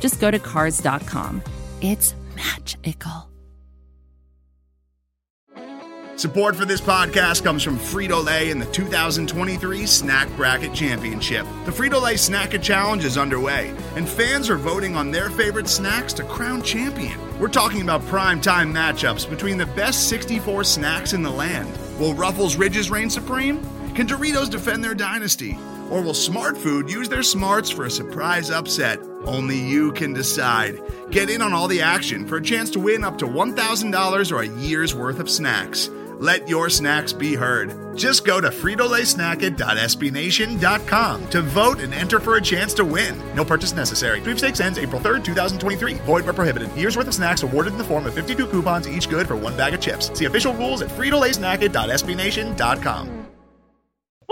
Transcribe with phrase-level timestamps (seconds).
[0.00, 1.42] just go to Cars.com.
[1.80, 3.30] It's magical.
[6.20, 11.46] Support for this podcast comes from Frito Lay and the 2023 Snack Bracket Championship.
[11.64, 16.12] The Frito Lay Snack Challenge is underway, and fans are voting on their favorite snacks
[16.12, 17.18] to crown champion.
[17.38, 21.74] We're talking about prime time matchups between the best 64 snacks in the land.
[21.98, 23.62] Will Ruffles Ridges reign supreme?
[23.94, 25.58] Can Doritos defend their dynasty?
[25.90, 29.00] Or will Smart Food use their smarts for a surprise upset?
[29.24, 30.80] Only you can decide.
[31.10, 34.42] Get in on all the action for a chance to win up to $1,000 or
[34.42, 35.90] a year's worth of snacks.
[36.18, 37.96] Let your snacks be heard.
[37.96, 43.18] Just go to fritolaysnacket.sbnation.com to vote and enter for a chance to win.
[43.34, 44.20] No purchase necessary.
[44.20, 45.94] Sweepstakes ends April 3rd, 2023.
[45.94, 46.70] Void where prohibited.
[46.76, 49.56] Year's worth of snacks awarded in the form of 52 coupons, each good for one
[49.56, 50.10] bag of chips.
[50.16, 53.19] See official rules at fritolaysnacket.sbnation.com.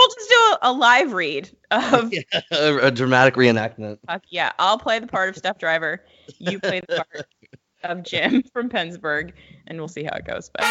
[0.08, 3.98] We'll just do a, a live read of yeah, a, dramatic reenactment.
[4.06, 6.02] Fuck yeah, I'll play the part of Steph Driver.
[6.38, 7.26] You play the part
[7.84, 9.32] of Jim from Pensburgh,
[9.66, 10.48] and we'll see how it goes.
[10.48, 10.64] But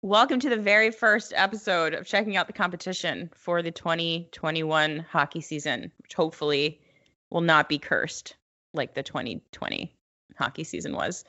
[0.00, 5.42] welcome to the very first episode of checking out the competition for the 2021 hockey
[5.42, 6.80] season, which hopefully
[7.28, 8.36] will not be cursed
[8.72, 9.94] like the 2020
[10.38, 11.26] hockey season was.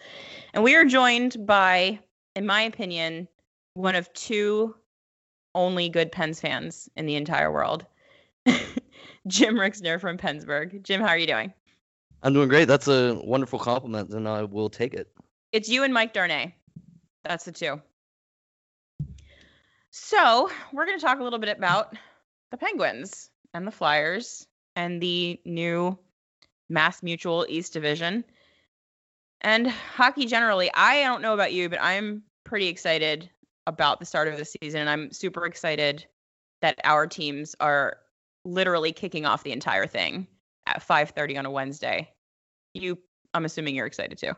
[0.53, 1.99] And we are joined by,
[2.37, 3.27] in my opinion,
[3.73, 4.75] one of two
[5.55, 7.85] only good Pens fans in the entire world.
[9.27, 10.81] Jim Rixner from Pensburgh.
[10.83, 11.53] Jim, how are you doing?
[12.21, 12.65] I'm doing great.
[12.65, 15.09] That's a wonderful compliment, and I will take it.
[15.51, 16.55] It's you and Mike Darnay.
[17.23, 17.81] That's the two.
[19.91, 21.95] So, we're going to talk a little bit about
[22.51, 25.97] the Penguins and the Flyers and the new
[26.69, 28.23] Mass Mutual East Division
[29.41, 30.71] and hockey generally.
[30.73, 33.29] I don't know about you, but I'm pretty excited
[33.67, 36.05] about the start of the season, and I'm super excited
[36.61, 37.97] that our teams are
[38.45, 40.27] literally kicking off the entire thing
[40.65, 42.09] at 5:30 on a Wednesday.
[42.73, 42.97] You,
[43.33, 44.33] I'm assuming you're excited too.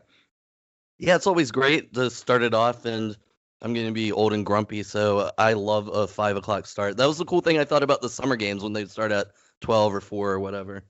[0.98, 3.18] Yeah, it's always great to start it off, and
[3.62, 6.98] I'm going to be old and grumpy, so I love a five o'clock start.
[6.98, 9.28] That was the cool thing I thought about the summer games when they start at
[9.62, 10.84] 12 or 4 or whatever.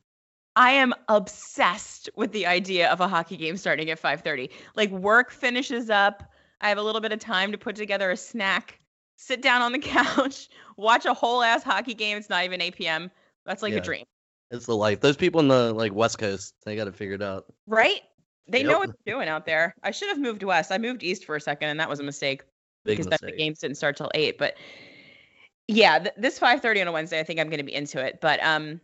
[0.56, 4.50] I am obsessed with the idea of a hockey game starting at 5:30.
[4.76, 6.32] Like work finishes up,
[6.62, 8.80] I have a little bit of time to put together a snack,
[9.18, 12.18] sit down on the couch, watch a whole ass hockey game.
[12.18, 13.12] It's not even 8 p.m.
[13.46, 13.80] That's like Yeah.
[13.80, 14.06] a dream,
[14.52, 15.00] It's the life.
[15.02, 17.46] Those people in the like West Coast, they got it figured out.
[17.68, 18.02] right?
[18.48, 18.80] They know Yep.
[18.80, 19.74] what they're doing out there.
[19.84, 20.72] I should have moved west.
[20.72, 22.44] I moved east for a second, and that was a mistake
[22.84, 23.32] Big because mistake.
[23.32, 24.38] the games didn't start till eight.
[24.38, 24.56] But
[25.68, 28.20] yeah, th- this 5:30 on a Wednesday, I think I'm going to be into it.
[28.22, 28.80] But um,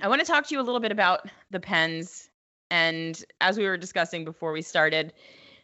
[0.00, 2.28] I want to talk to you a little bit about the Pens.
[2.70, 5.12] And as we were discussing before we started,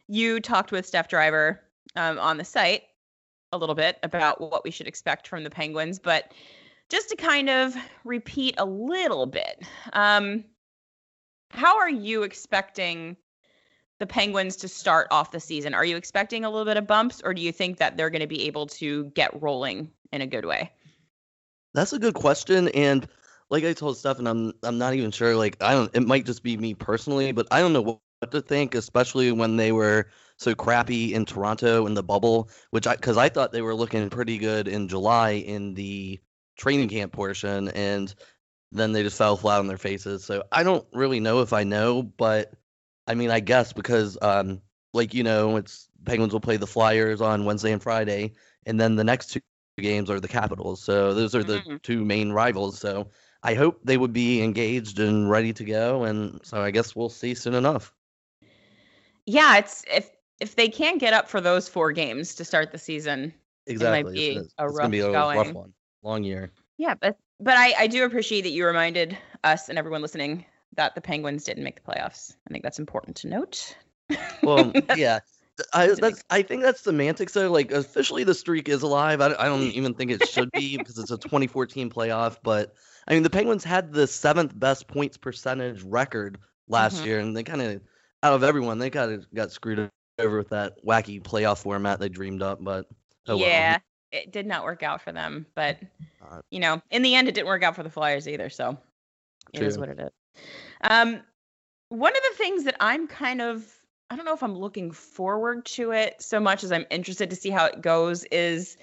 [0.09, 1.61] you talked with Steph Driver
[1.95, 2.83] um, on the site
[3.53, 5.99] a little bit about what we should expect from the Penguins.
[5.99, 6.33] But
[6.89, 7.75] just to kind of
[8.05, 10.45] repeat a little bit, um,
[11.51, 13.17] how are you expecting
[13.99, 15.75] the Penguins to start off the season?
[15.75, 18.21] Are you expecting a little bit of bumps, or do you think that they're going
[18.21, 20.73] to be able to get rolling in a good way?
[21.75, 23.07] That's a good question, and
[23.51, 25.37] like I told Stefan, I'm I'm not even sure.
[25.37, 25.95] Like I don't.
[25.95, 29.33] It might just be me personally, but I don't know what, what to think, especially
[29.33, 33.53] when they were so crappy in Toronto in the bubble, which I because I thought
[33.53, 36.21] they were looking pretty good in July in the
[36.57, 38.13] training camp portion, and
[38.73, 40.25] then they just fell flat on their faces.
[40.25, 42.53] So I don't really know if I know, but
[43.07, 44.63] I mean I guess because um
[44.93, 48.33] like you know it's Penguins will play the Flyers on Wednesday and Friday,
[48.67, 49.41] and then the next two
[49.81, 50.83] games are the Capitals.
[50.83, 51.83] So those are the Mhm.
[51.83, 52.79] two main rivals.
[52.81, 53.11] So
[53.43, 56.05] I hope they would be engaged and ready to go.
[56.05, 57.95] And so I guess we'll see soon enough.
[59.29, 60.11] Yeah, it's if
[60.41, 63.35] if they can't get up for those four games to start the season,
[63.67, 64.15] Exactly.
[64.15, 65.75] be it's, a it's gonna be rough a rough one.
[66.03, 66.51] Long year.
[66.79, 70.47] yeah, but but I I do appreciate that you reminded us and everyone listening
[70.77, 72.35] that the Penguins didn't make the playoffs.
[72.49, 73.77] I think that's important to note.
[74.43, 75.19] Well, yeah.
[75.75, 77.51] I That's a big- that's I think that's semantics though.
[77.51, 79.21] Like officially the streak is alive.
[79.21, 82.39] I, I don't even think it should be because it's a 2014 playoff.
[82.43, 82.73] But
[83.07, 86.39] I mean the Penguins had the seventh best points percentage record
[86.69, 87.05] last Mhm.
[87.05, 87.83] year, and they kind of
[88.23, 92.09] out of everyone they kind of got screwed over with that wacky playoff format they
[92.09, 92.63] dreamed up.
[92.63, 92.87] But
[93.27, 93.47] oh well.
[93.47, 93.79] yeah,
[94.13, 95.79] it did not work out for them, but
[96.23, 98.51] Uh, you know, in the end, it didn't work out for the Flyers either.
[98.51, 98.77] So
[99.53, 100.43] It is what it is.
[100.83, 101.21] Um,
[101.89, 103.65] one of the things that I'm kind of
[104.11, 107.37] I don't know if I'm looking forward to it so much as I'm interested to
[107.37, 108.79] see how it goes is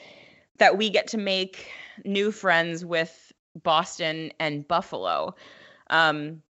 [0.58, 1.72] that we get to make
[2.04, 3.34] new friends with
[3.64, 5.36] Boston and Buffalo.
[5.90, 6.44] Um,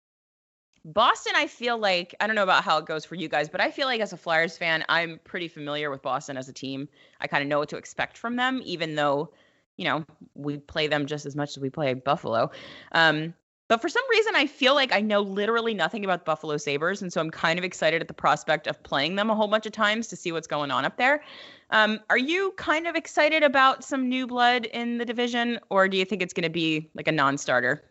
[0.85, 3.61] Boston, I feel like I don't know about how it goes for you guys, but
[3.61, 6.89] I feel like as a Flyers fan, I'm pretty familiar with Boston as a team.
[7.21, 9.31] I kind of know what to expect from them, even though,
[9.77, 12.51] you know, we play them just as much as we play Buffalo.
[12.91, 13.33] Um,
[13.69, 17.01] but for some reason, I feel like I know literally nothing about Buffalo Sabres.
[17.01, 19.65] And so I'm kind of excited at the prospect of playing them a whole bunch
[19.65, 21.23] of times to see what's going on up there.
[21.69, 25.95] Um, are you kind of excited about some new blood in the division, or do
[25.95, 27.83] you think it's going to be like a non starter?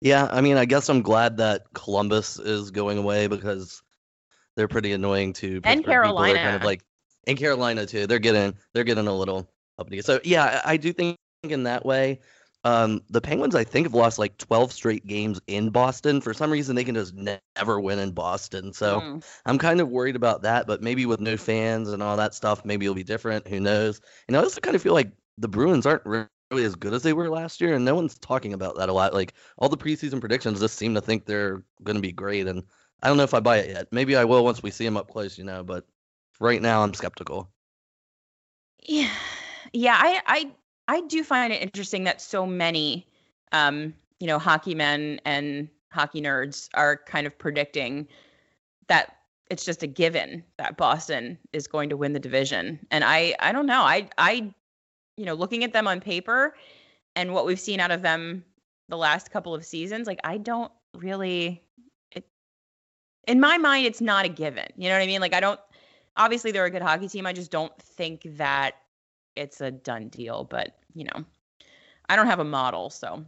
[0.00, 3.82] Yeah, I mean, I guess I'm glad that Columbus is going away because
[4.56, 6.22] they're pretty annoying to Pittsburgh people.
[6.34, 6.82] They're kind of like,
[7.26, 8.06] and Carolina too.
[8.06, 10.00] They're getting they're getting a little uppity.
[10.02, 12.20] So yeah, I I do think in that way.
[12.62, 16.20] Um, the Penguins, I think, have lost like 12 straight games in Boston.
[16.20, 18.74] For some reason, they can just ne- never win in Boston.
[18.74, 19.24] So Mm.
[19.46, 20.66] I'm kind of worried about that.
[20.66, 23.48] But maybe with no fans and all that stuff, maybe it'll be different.
[23.48, 24.02] Who knows?
[24.28, 27.02] And I also kind of feel like the Bruins aren't re- really as good as
[27.02, 29.14] they were last year, and no one's talking about that a lot.
[29.14, 32.62] Like all the preseason predictions just seem to think they're going to be great, and
[33.02, 33.88] I don't know if I buy it yet.
[33.92, 35.62] Maybe I will once we see them up close, you know.
[35.62, 35.86] But
[36.40, 37.50] right now, I'm skeptical.
[38.82, 39.12] Yeah,
[39.72, 40.50] yeah, I I
[40.88, 43.06] I do find it interesting that so many,
[43.52, 48.08] um, you know, hockey men and hockey nerds are kind of predicting
[48.88, 49.16] that
[49.50, 52.78] it's just a given that Boston is going to win the division.
[52.90, 53.82] And I I don't know.
[53.82, 54.52] I I
[55.20, 56.56] you know, looking at them on paper
[57.14, 58.44] and what we've seen out of them
[58.88, 61.62] the last couple of seasons, like I don't really
[62.12, 62.24] it
[63.28, 64.66] in my mind it's not a given.
[64.76, 65.20] You know what I mean?
[65.20, 65.60] Like I don't
[66.16, 67.26] obviously they're a good hockey team.
[67.26, 68.76] I just don't think that
[69.36, 71.24] it's a done deal, but you know,
[72.08, 73.24] I don't have a model, so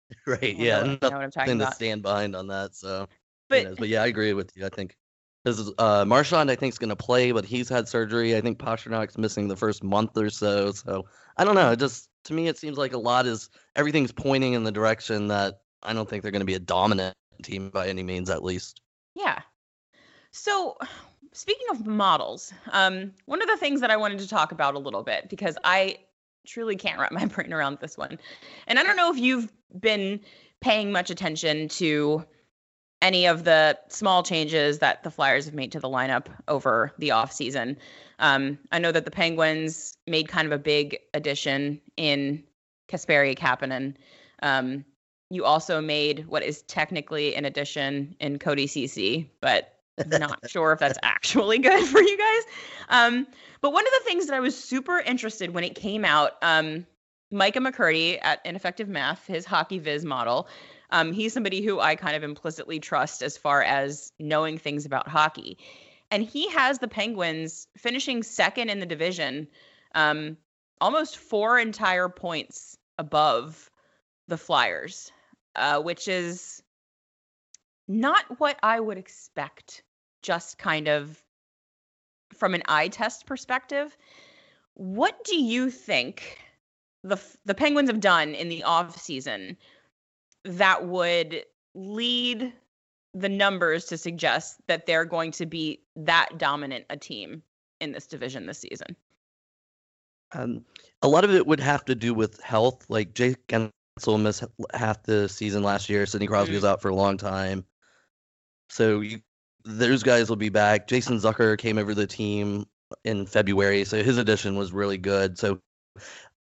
[0.26, 0.56] right?
[0.56, 1.74] Know Yeah, I know what I'm talking to about.
[1.74, 2.74] stand behind on that.
[2.74, 3.08] So,
[3.50, 4.64] But but yeah, I agree with you.
[4.66, 4.96] I think
[5.44, 8.36] because uh, Marchand, I think is going to play, but he's had surgery.
[8.36, 10.72] I think Pastrnak's missing the first month or so.
[10.72, 11.04] So
[11.36, 11.72] I don't know.
[11.72, 15.28] It just to me, it seems like a lot is everything's pointing in the direction
[15.28, 18.42] that I don't think they're going to be a dominant team by any means, at
[18.42, 18.80] least.
[19.14, 19.40] Yeah.
[20.30, 20.76] So,
[21.32, 24.78] speaking of models, um, one of the things that I wanted to talk about a
[24.78, 25.98] little bit because I
[26.46, 28.18] truly can't wrap my brain around this one,
[28.66, 30.20] and I don't know if you've been
[30.62, 32.24] paying much attention to
[33.04, 37.10] any of the small changes that the Flyers have made to the lineup over the
[37.10, 37.76] offseason.
[38.18, 42.44] Um, I know that the Penguins made kind of a big addition in
[42.88, 43.94] Kasperi Kapanen.
[44.42, 44.86] Um,
[45.28, 49.74] you also made what is technically an addition in Cody Ceci, but
[50.06, 52.42] not sure if that's actually good for you guys.
[52.88, 53.26] Um,
[53.60, 56.86] but one of the things that I was super interested when it came out, um,
[57.30, 60.48] Micah McCurdy at Ineffective Math, his HockeyViz model,
[60.94, 65.08] um, he's somebody who I kind of implicitly trust as far as knowing things about
[65.08, 65.58] hockey.
[66.12, 69.48] And he has the Penguins finishing second in the division,
[69.96, 70.36] um,
[70.80, 73.72] almost four entire points above
[74.28, 75.10] the Flyers,
[75.56, 76.62] uh, which is
[77.88, 79.82] not what I would expect,
[80.22, 81.20] just kind of
[82.34, 83.96] from an eye test perspective.
[84.74, 86.38] What do you think
[87.02, 89.56] the the Penguins have done in the off season
[90.44, 91.44] that would
[91.74, 92.52] lead
[93.14, 97.42] the numbers to suggest that they're going to be that dominant a team
[97.80, 98.96] in this division this season?
[100.32, 100.64] Um,
[101.02, 102.84] a lot of it would have to do with health.
[102.88, 106.06] Like Jake Guentzel missed half the season last year.
[106.06, 106.56] Sidney Crosby Mhm.
[106.56, 107.64] was out for a long time.
[108.68, 109.20] So you,
[109.64, 110.88] those guys will be back.
[110.88, 112.66] Jason Zucker came over the team
[113.04, 115.38] in February, so his addition was really good.
[115.38, 115.60] So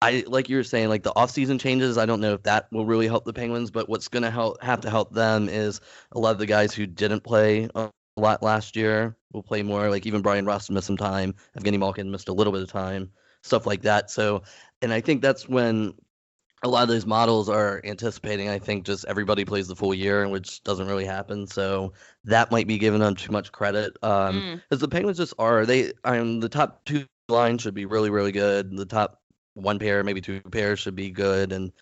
[0.03, 1.97] I like you were saying, like the offseason changes.
[1.97, 4.63] I don't know if that will really help the Penguins, but what's going to help
[4.63, 5.81] have to help them is
[6.13, 9.89] a lot of the guys who didn't play a lot last year will play more.
[9.89, 11.35] Like even Bryan Rust missed some time.
[11.59, 13.11] Evgeny Malkin missed a little bit of time
[13.43, 14.11] stuff like that.
[14.11, 14.43] So,
[14.81, 15.95] and I think that's when
[16.63, 18.49] a lot of those models are anticipating.
[18.49, 21.47] I think just everybody plays the full year, which doesn't really happen.
[21.47, 21.93] So
[22.25, 23.97] that might be giving them too much credit.
[24.03, 24.61] Um, Mm.
[24.69, 25.93] because the Penguins just are they.
[26.05, 28.77] Um, the top two lines should be really, really good.
[28.77, 29.22] The top
[29.55, 31.73] one pair, maybe two pairs, should be good, and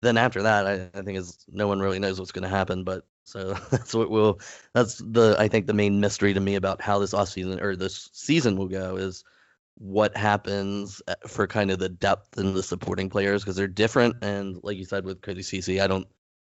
[0.00, 2.84] then after that, I, I think is no one really knows what's going to happen.
[2.84, 4.40] But so that's what will.
[4.74, 8.10] That's the I think the main mystery to me about how this offseason or this
[8.12, 9.24] season will go is
[9.78, 14.16] what happens uh, for kind of the depth and the supporting players because they're different.
[14.22, 16.06] And like you said with Cody Ceci, I don't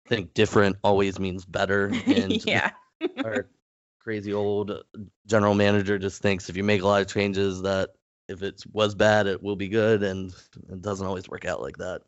[0.07, 1.91] think different always means better.
[2.07, 2.71] And yeah.
[3.23, 3.47] our
[3.99, 4.71] crazy old
[5.27, 7.91] general manager just thinks if you make a lot of changes that
[8.29, 10.33] if it was bad, it will be good, and
[10.71, 12.01] it doesn't always work out like that.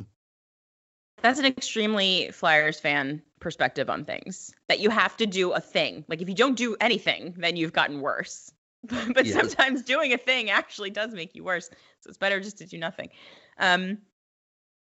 [1.21, 4.53] That's an extremely Flyers fan perspective on things.
[4.69, 6.05] That you have to do a thing.
[6.07, 8.51] Like if you don't do anything, then you've gotten worse.
[9.13, 11.69] but sometimes doing a thing actually does make you worse.
[11.99, 13.09] So it's better just to do nothing.
[13.59, 13.99] Um,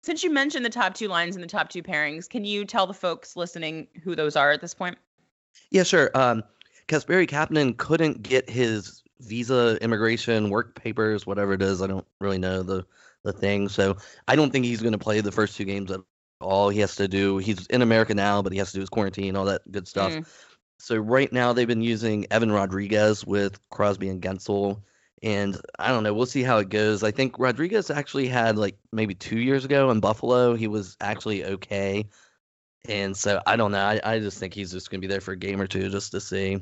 [0.03, 2.85] since you mentioned the top two lines and the top two pairings, can you tell
[2.85, 4.97] the folks listening who those are at this point?
[5.71, 6.11] Yeah, sure.
[6.13, 6.43] Um,
[6.87, 11.81] Kasperi Kapanen couldn't get his visa, immigration, work papers, whatever it is.
[11.81, 12.85] I don't really know the
[13.23, 13.97] the thing, so
[14.27, 16.01] I don't think he's going to play the first two games at
[16.39, 16.69] all.
[16.69, 17.37] He has to do.
[17.37, 20.13] He's in America now, but he has to do his quarantine, all that good stuff.
[20.13, 20.25] Mm.
[20.79, 24.81] So right now they've been using Evan Rodrigues with Crosby and Guentzel.
[25.23, 27.03] And I don't know, we'll see how it goes.
[27.03, 30.55] I think Rodriguez actually had like maybe two years ago in Buffalo.
[30.55, 32.05] He was actually okay.
[32.87, 33.83] And so I don't know.
[33.83, 36.11] I, I just think he's just gonna be there for a game or two just
[36.11, 36.59] to see.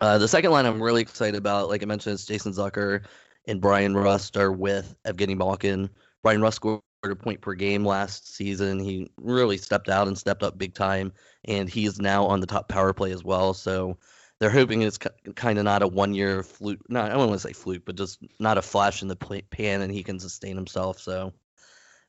[0.00, 3.04] Uh, the second line I'm really excited about, like I mentioned, is Jason Zucker
[3.46, 5.90] and Bryan Rust are with Evgeny Malkin.
[6.22, 8.78] Bryan Rust scored a point per game last season.
[8.78, 11.12] He really stepped out and stepped up big time
[11.44, 13.54] and he is now on the top power play as well.
[13.54, 13.98] So
[14.38, 16.80] they're hoping it's kind of not a one year fluke.
[16.88, 19.82] Not I don't want to say fluke, but just not a flash in the pan,
[19.82, 20.98] and he can sustain himself.
[20.98, 21.34] So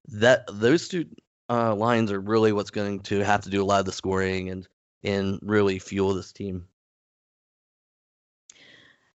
[0.08, 1.08] that those two
[1.50, 4.50] uh, lines are really what's going to have to do a lot of the scoring
[4.50, 4.68] and
[5.04, 6.68] and really fuel this team.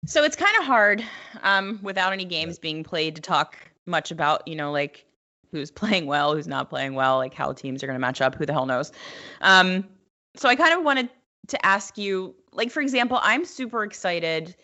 [0.06, 1.04] So it's kind of hard
[1.42, 3.56] um, without any games being played to talk
[3.86, 5.06] much about, you know, like
[5.50, 8.34] who's playing well, who's not playing well, like how teams are going to match up.
[8.34, 8.92] Who the hell knows?
[9.40, 9.86] Um,
[10.36, 11.08] so I kind of wanted
[11.48, 14.54] to ask you, like, for example, I'm super excited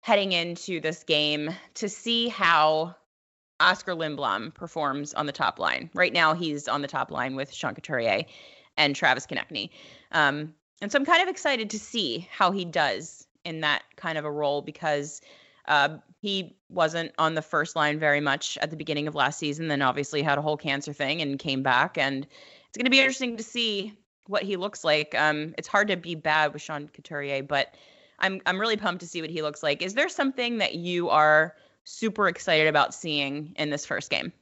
[0.00, 2.94] heading into this game to see how
[3.60, 5.88] Oskar Lindblom performs on the top line.
[5.94, 8.24] Right now, he's on the top line with Sean Couturier
[8.76, 9.70] and Travis Konecny.
[10.12, 14.18] Um, and so I'm kind of excited to see how he does in that kind
[14.18, 15.20] of a role because
[15.66, 19.68] uh, he wasn't on the first line very much at the beginning of last season.
[19.68, 21.96] Then obviously had a whole cancer thing and came back.
[21.96, 22.26] And
[22.68, 23.96] it's going to be interesting to see
[24.26, 25.14] what he looks like.
[25.14, 27.74] Um, it's hard to be bad with Sean Couturier, but
[28.18, 29.82] I'm I'm really pumped to see what he looks like.
[29.82, 34.32] Is there something that you are super excited about seeing in this first game?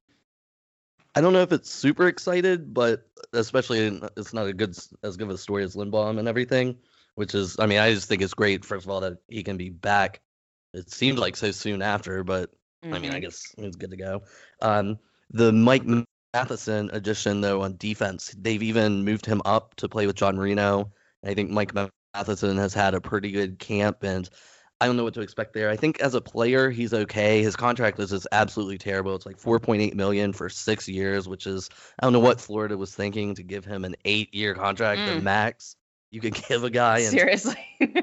[1.15, 5.17] I don't know if it's super excited, but especially in- it's not a good as
[5.17, 6.79] good of a story as Lindblom and everything.
[7.15, 8.65] Which is, I mean, I just think it's great.
[8.65, 10.21] First of all, that he can be back.
[10.73, 12.51] It seems like so soon after, but
[12.83, 13.23] I mean, I Mhm.
[13.23, 14.23] guess it's good to go.
[14.61, 14.99] Um,
[15.31, 15.85] the Mike
[16.35, 20.91] Matheson addition, though, on defense, they've even moved him up to play with John Marino.
[21.25, 21.73] I think Mike
[22.15, 24.29] Matheson has had a pretty good camp, and
[24.81, 25.71] I don't know what to expect there.
[25.71, 27.43] I think as a player, he's okay.
[27.43, 29.15] His contract is just absolutely terrible.
[29.15, 31.69] It's like 4.8 million for six years, which is
[32.01, 35.23] I don't know what Florida was thinking to give him an eight-year contract, Mm.
[35.23, 35.77] max
[36.13, 37.01] you could give a guy.
[37.01, 37.57] And Seriously.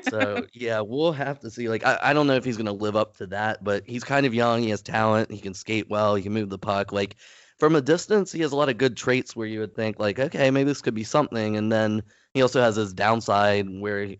[0.09, 1.69] so yeah, we'll have to see.
[1.69, 4.25] Like I, I don't know if he's gonna live up to that, but he's kind
[4.25, 4.61] of young.
[4.61, 5.31] He has talent.
[5.31, 6.15] He can skate well.
[6.15, 6.91] He can move the puck.
[6.91, 7.15] Like
[7.59, 10.19] from a distance, he has a lot of good traits where you would think like,
[10.19, 11.55] okay, maybe this could be something.
[11.55, 14.19] And then he also has his downside where he,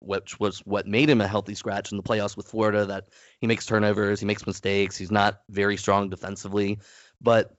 [0.00, 2.84] which was what made him a healthy scratch in the playoffs with Florida.
[2.84, 3.08] That
[3.40, 4.96] he makes turnovers, he makes mistakes.
[4.96, 6.80] He's not very strong defensively,
[7.20, 7.54] but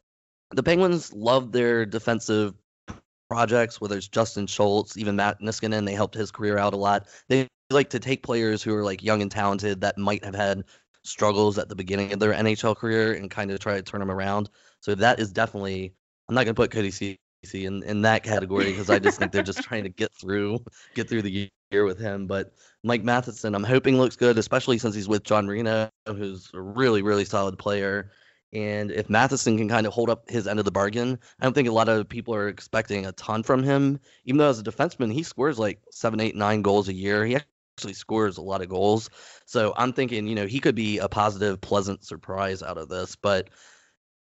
[0.52, 2.54] the Penguins love their defensive
[3.30, 7.08] projects, whether it's Justin Schultz, even Matt Niskanen, they helped his career out a lot.
[7.30, 10.64] They like to take players who are like young and talented that might have had
[11.04, 14.12] struggles at the beginning of their NHL career and kind of try to turn them
[14.12, 14.50] around.
[14.80, 15.94] So that is definitely
[16.30, 17.18] I'm not gonna put Cody Ceci
[17.54, 20.64] in, in that category because I just think they're just trying to get through
[20.96, 22.28] get through the year with him.
[22.28, 22.54] But
[22.84, 27.02] Mike Matheson, I'm hoping looks good, especially since he's with John Marino, who's a really,
[27.02, 28.12] really solid player.
[28.54, 31.54] And if Matheson can kind of hold up his end of the bargain, I don't
[31.54, 34.00] think a lot of people are expecting a ton from him.
[34.26, 37.26] Even though as a defenseman, he scores like seven, eight, nine goals a year.
[37.26, 39.10] He actually scores a lot of goals.
[39.46, 43.16] So I'm thinking, you know, he could be a positive, pleasant surprise out of this.
[43.16, 43.50] But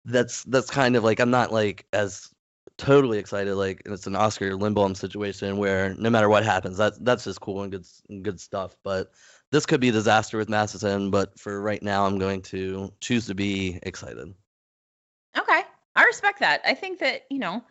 [0.04, 2.30] that's that's kind of like I'm not like as
[2.78, 3.56] totally excited.
[3.56, 7.62] Like it's an Oskar Lindblom situation where no matter what happens, that's that's just cool
[7.62, 7.86] and good
[8.22, 8.76] good stuff.
[8.84, 9.10] But
[9.52, 11.10] this could be a disaster with Matheson.
[11.10, 14.34] But for right now, I'm going to choose to be excited.
[15.38, 15.62] Okay.
[15.94, 16.62] I respect that.
[16.64, 17.62] I think that, you know,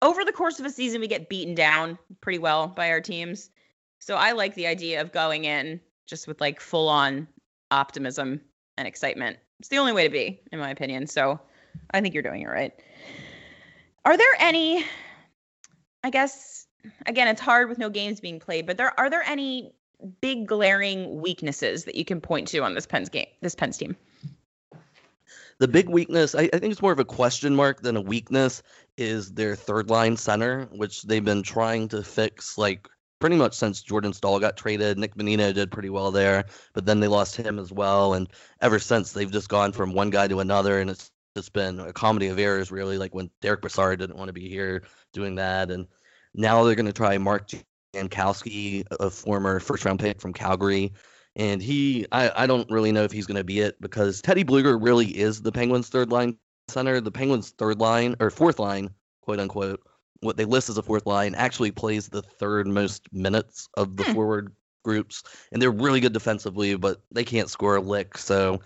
[0.00, 3.50] over the course of a season, we get beaten down pretty well by our teams.
[4.00, 7.28] So I like the idea of going in just with like full on
[7.70, 8.40] optimism
[8.76, 9.36] and excitement.
[9.60, 11.06] It's the only way to be, in my opinion.
[11.06, 11.38] So
[11.92, 12.72] I think you're doing it right.
[14.04, 14.84] Are there any,
[16.02, 16.66] I guess,
[17.06, 19.74] again, it's hard with no games being played, but there are there any
[20.20, 23.96] big glaring weaknesses that you can point to on this Pens game, this Pens team?
[25.58, 28.62] The big weakness, I, I think it's more of a question mark than a weakness,
[28.96, 32.88] is their third line center, which they've been trying to fix like
[33.20, 34.98] pretty much since Jordan Staal got traded.
[34.98, 38.14] Nick Bonino did pretty well there, but then they lost him as well.
[38.14, 38.28] And
[38.60, 41.92] ever since, they've just gone from one guy to another, and it's just been a
[41.92, 42.98] comedy of errors, really.
[42.98, 44.82] Like when Derek Brassard didn't want to be here
[45.12, 45.86] doing that, and
[46.34, 47.46] now they're going to try Mark
[47.94, 50.92] Jankowski, a former first round pick from Calgary.
[51.36, 54.44] And he, I, I don't really know if he's going to be it because Teddy
[54.44, 56.36] Blueger really is the Penguins' third line
[56.68, 57.00] center.
[57.00, 58.90] The Penguins' third line, or fourth line,
[59.22, 59.80] quote unquote,
[60.20, 64.04] what they list as a fourth line, actually plays the third most minutes of the
[64.04, 64.12] hmm.
[64.12, 65.22] forward groups.
[65.52, 68.18] And they're really good defensively, but they can't score a lick.
[68.18, 68.60] So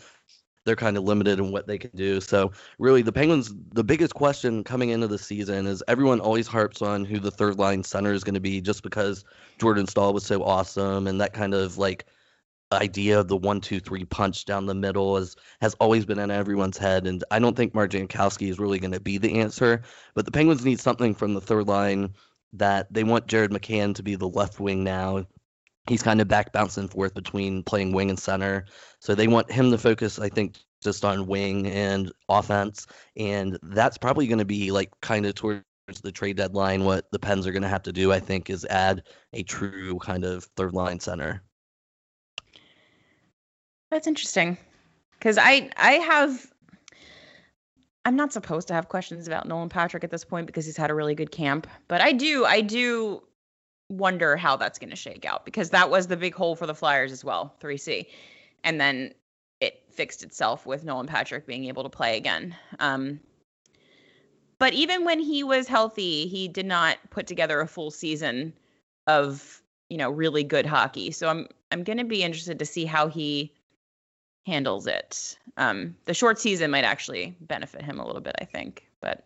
[0.66, 2.20] they're kind of limited in what they can do.
[2.20, 6.82] So really, the Penguins, the biggest question coming into the season is everyone always harps
[6.82, 9.24] on who the third line center is going to be, just because
[9.58, 12.04] Jordan Staal was so awesome and that kind of like
[12.72, 16.32] idea of the one two three punch down the middle is has always been in
[16.32, 19.82] everyone's head and i don't think mark jankowski is really going to be the answer
[20.14, 22.12] but the penguins need something from the third line
[22.52, 25.24] that they want jared mccann to be the left wing now
[25.88, 28.64] he's kind of back bouncing forth between playing wing and center.
[29.00, 32.86] So they want him to focus, I think, just on wing and offense.
[33.16, 35.62] And that's probably going to be like kind of towards
[36.02, 36.84] the trade deadline.
[36.84, 39.02] What the Pens are going to have to do, I think, is add
[39.32, 41.42] a true kind of third line center.
[43.90, 44.58] That's interesting.
[45.12, 46.46] Because I I have
[48.04, 50.90] I'm not supposed to have questions about Nolan Patrick at this point because he's had
[50.90, 53.22] a really good camp, but I do I do
[53.88, 56.74] wonder how that's going to shake out because that was the big hole for the
[56.74, 58.06] Flyers as well, 3C.
[58.64, 59.14] And then
[59.60, 62.54] it fixed itself with Nolan Patrick being able to play again.
[62.78, 63.20] Um,
[64.58, 68.54] but even when he was healthy, he did not put together a full season
[69.06, 71.10] of, you know, really good hockey.
[71.10, 73.52] So I'm I'm going to be interested to see how he
[74.46, 75.36] handles it.
[75.56, 78.88] Um, the short season might actually benefit him a little bit, I think.
[79.00, 79.24] But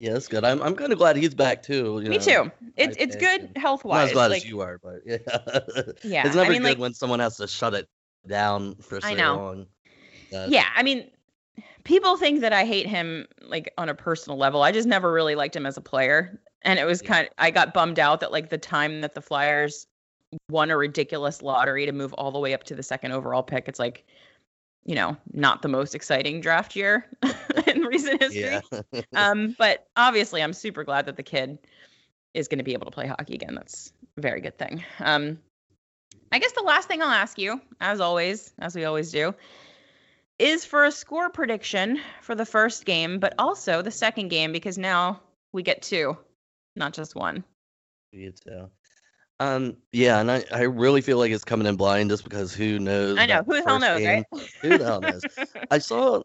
[0.00, 0.44] yeah, that's good.
[0.44, 2.00] I'm I'm kind of glad he's back too.
[2.00, 2.52] Me know, too.
[2.76, 3.96] It's it's good health wise.
[3.96, 5.16] Not as glad like, as you are, but yeah.
[6.04, 6.26] yeah.
[6.26, 7.88] It's never I mean, good like, when someone has to shut it
[8.26, 9.36] down for so I know.
[9.36, 9.66] long.
[10.48, 11.10] yeah, I mean,
[11.82, 14.62] people think that I hate him like on a personal level.
[14.62, 17.08] I just never really liked him as a player, and it was yeah.
[17.08, 19.88] kind of I got bummed out that like the time that the Flyers
[20.48, 23.66] won a ridiculous lottery to move all the way up to the second overall pick,
[23.66, 24.04] it's like
[24.88, 27.04] you know, not the most exciting draft year
[27.66, 28.40] in recent history.
[28.40, 29.00] Yeah.
[29.14, 31.58] um, but obviously, I'm super glad that the kid
[32.32, 33.54] is going to be able to play hockey again.
[33.54, 34.82] That's a very good thing.
[34.98, 35.40] Um,
[36.32, 39.34] I guess the last thing I'll ask you, as always, as we always do,
[40.38, 44.78] is for a score prediction for the first game, but also the second game, because
[44.78, 45.20] now
[45.52, 46.16] we get two,
[46.76, 47.44] not just one.
[48.12, 48.70] You too.
[49.40, 52.78] Um, yeah, and I, I really feel like it's coming in blind just because who
[52.78, 53.18] knows?
[53.18, 53.42] I know.
[53.44, 54.24] Who the hell knows, game.
[54.32, 54.50] right?
[54.62, 55.22] who the hell knows?
[55.70, 56.22] I saw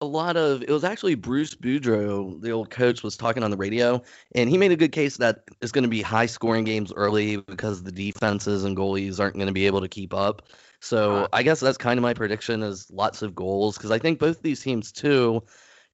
[0.00, 3.56] a lot of it was actually Bruce Boudreau, the old coach, was talking on the
[3.56, 4.02] radio,
[4.34, 7.36] and he made a good case that it's going to be high scoring games early
[7.36, 10.42] because the defenses and goalies aren't going to be able to keep up.
[10.80, 13.98] So uh, I guess that's kind of my prediction is lots of goals because I
[13.98, 15.42] think both these teams too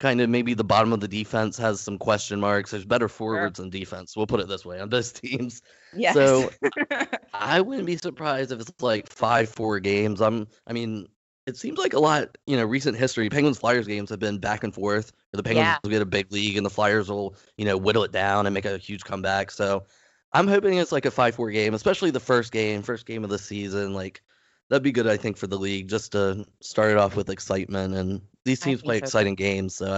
[0.00, 2.70] kind of maybe the bottom of the defense has some question marks.
[2.70, 3.64] There's better forwards sure.
[3.64, 4.16] than defense.
[4.16, 5.62] We'll put it this way on both teams.
[5.94, 6.14] Yes.
[6.14, 6.50] So
[7.34, 10.20] I wouldn't be surprised if it's like five four games.
[10.20, 11.06] I'm I mean,
[11.46, 13.28] it seems like a lot, you know, recent history.
[13.28, 15.12] Penguins Flyers games have been back and forth.
[15.32, 15.78] Or the Penguins yeah.
[15.82, 18.54] will get a big league and the Flyers will, you know, whittle it down and
[18.54, 19.50] make a huge comeback.
[19.50, 19.84] So
[20.32, 23.30] I'm hoping it's like a five four game, especially the first game, first game of
[23.30, 23.92] the season.
[23.92, 24.22] Like
[24.70, 27.94] that'd be good, I think, for the league just to start it off with excitement.
[27.94, 29.42] And these teams play so exciting too.
[29.42, 29.92] games, so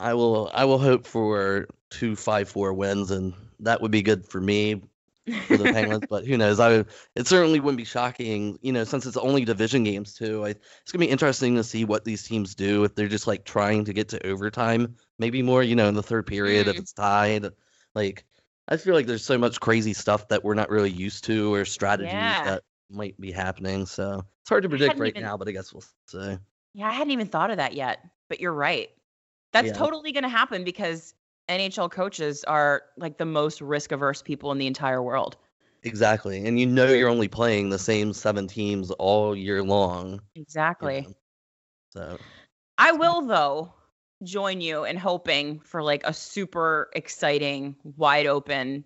[0.00, 4.02] I, I will, I will hope for two five four wins, and that would be
[4.02, 4.82] good for me
[5.46, 6.04] for the Penguins.
[6.10, 6.60] but who knows?
[6.60, 10.44] I it certainly wouldn't be shocking, you know, since it's only division games too.
[10.44, 13.44] I, it's gonna be interesting to see what these teams do if they're just like
[13.44, 16.70] trying to get to overtime, maybe more, you know, in the third period mm.
[16.70, 17.50] if it's tied.
[17.94, 18.24] Like
[18.68, 21.64] I feel like there's so much crazy stuff that we're not really used to or
[21.64, 22.44] strategies yeah.
[22.44, 23.86] that might be happening.
[23.86, 26.38] So it's hard to predict right even, now, but I guess we'll see.
[26.74, 28.88] Yeah, I hadn't even thought of that yet, but you're right.
[29.52, 29.72] That's yeah.
[29.74, 31.14] totally going to happen because
[31.48, 35.36] NHL coaches are like the most risk averse people in the entire world.
[35.82, 36.44] Exactly.
[36.46, 40.20] And you know you're only playing the same seven teams all year long.
[40.34, 40.96] Exactly.
[40.96, 41.14] You know?
[41.90, 42.18] So
[42.76, 43.72] I will though
[44.22, 48.84] join you in hoping for like a super exciting, wide open,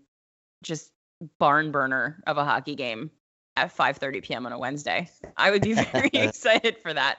[0.63, 0.93] just
[1.39, 3.11] barn burner of a hockey game
[3.57, 4.47] at 5:30 p.m.
[4.47, 5.09] on a Wednesday.
[5.37, 7.19] I would be very excited for that.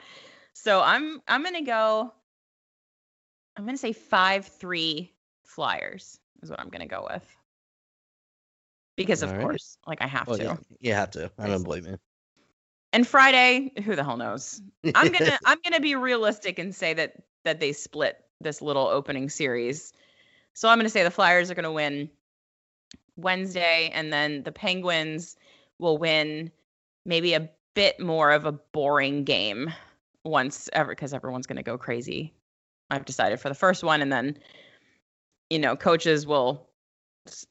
[0.54, 2.14] So I'm I'm gonna go.
[3.56, 5.10] I'm gonna say 5-3
[5.44, 7.24] Flyers is what I'm gonna go with.
[8.96, 9.42] Because of right.
[9.42, 10.44] course, like I have well, to.
[10.44, 11.32] Yeah, you have to.
[11.38, 11.98] I don't blame you.
[12.92, 14.62] And Friday, who the hell knows?
[14.96, 19.30] I'm gonna I'm gonna be realistic and say that that they split this little opening
[19.30, 19.94] series.
[20.54, 22.10] So I'm gonna say the Flyers are gonna win
[23.16, 25.36] Wednesday, and then the Penguins
[25.80, 26.52] will win
[27.06, 29.74] maybe a bit more of a boring game
[30.24, 32.34] once ever because everyone's going to go crazy
[32.94, 34.38] I've decided for the first one, and then
[35.50, 36.68] you know coaches will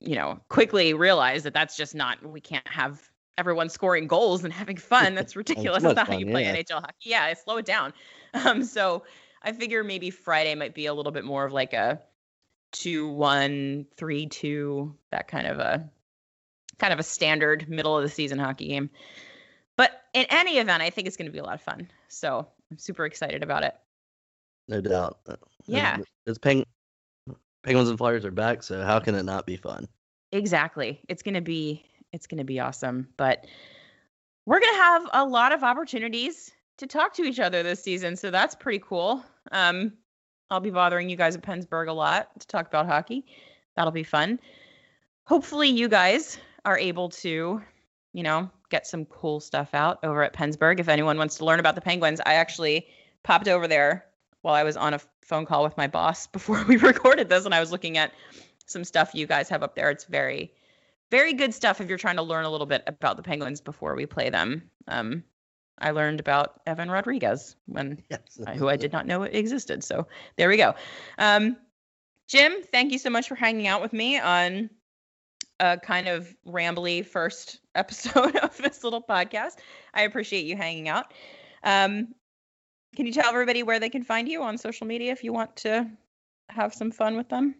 [0.00, 4.52] you know quickly realize that that's just not we can't have everyone scoring goals and
[4.52, 5.14] having fun.
[5.16, 5.82] That's ridiculous.
[5.82, 6.54] That's not how you play yeah.
[6.54, 6.94] NHL hockey.
[7.10, 7.92] Yeah, slow it down.
[8.34, 9.02] Um, so
[9.42, 12.00] I figure maybe Friday might be a little bit more of like a
[12.70, 15.86] two one three two that kind of a
[16.78, 18.88] kind of a standard middle of the season hockey game.
[19.76, 21.90] But in any event, I think it's going to be a lot of fun.
[22.08, 23.74] So I'm super excited about it.
[24.66, 25.18] No doubt.
[25.66, 25.98] Yeah.
[26.26, 26.64] It's Peng-
[27.62, 29.86] Penguins and Flyers are back, so how can it not be fun?
[30.32, 31.02] Exactly.
[31.10, 33.08] It's going to be it's to be awesome.
[33.18, 33.46] But
[34.46, 38.16] we're going to have a lot of opportunities to talk to each other this season,
[38.16, 39.22] so that's pretty cool.
[39.50, 39.92] Um,
[40.48, 43.26] I'll be bothering you guys at Pensburgh a lot to talk about hockey.
[43.76, 44.40] That'll be fun.
[45.26, 47.60] Hopefully, you guys are able to,
[48.12, 50.80] you know, get some cool stuff out over at Pensburgh.
[50.80, 52.86] If anyone wants to learn about the Penguins, I actually
[53.22, 54.06] popped over there
[54.42, 57.54] while I was on a phone call with my boss before we recorded this, and
[57.54, 58.12] I was looking at
[58.66, 59.90] some stuff you guys have up there.
[59.90, 60.52] It's very,
[61.10, 63.94] very good stuff if you're trying to learn a little bit about the Penguins before
[63.94, 64.70] we play them.
[64.88, 65.24] Um,
[65.78, 68.38] I learned about Evan Rodrigues when yes.
[68.56, 69.82] who I did not know existed.
[69.84, 70.74] So there we go.
[71.18, 71.56] Um,
[72.28, 74.70] Jim, thank you so much for hanging out with me on
[75.62, 79.58] a kind of rambly first episode of this little podcast.
[79.94, 81.14] I appreciate you hanging out.
[81.62, 82.08] Um,
[82.96, 85.54] can you tell everybody where they can find you on social media if you want
[85.56, 85.88] to
[86.50, 87.54] have some fun with them?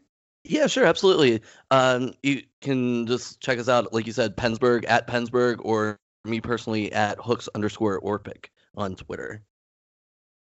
[0.45, 1.41] Yeah, sure, absolutely.
[1.71, 6.41] Um, you can just check us out, like you said, Pensburgh at Pensburgh, or me
[6.41, 9.43] personally at hooks underscore orpik on Twitter.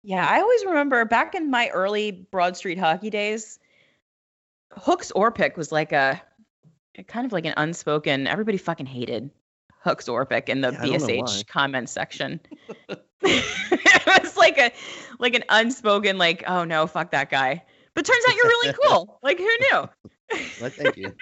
[0.04, 3.58] Yeah, I always remember back in my early Broad Street hockey days,
[4.72, 6.22] hooks orpik was like a
[7.06, 8.26] kind of like an unspoken.
[8.26, 9.30] Everybody fucking hated
[9.80, 12.40] hooks orpik in the yeah, BSH comment section.
[13.22, 14.72] it was like a
[15.18, 17.64] like an unspoken like, oh no, fuck that guy.
[17.94, 19.18] But turns out you're really cool.
[19.22, 19.88] like who knew?
[20.60, 21.14] well, thank you.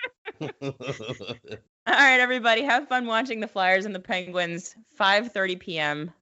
[1.86, 4.74] All right, everybody, have fun watching the Flyers and the Penguins.
[5.00, 6.12] 5:30 p.m.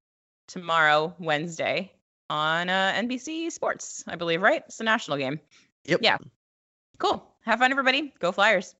[0.46, 1.90] tomorrow, Wednesday,
[2.30, 4.42] on uh, NBC Sports, I believe.
[4.42, 4.62] Right?
[4.66, 5.40] It's the national game.
[5.86, 6.00] Yep.
[6.02, 6.18] Yeah.
[6.98, 7.26] Cool.
[7.44, 8.14] Have fun, everybody.
[8.20, 8.74] Go Flyers.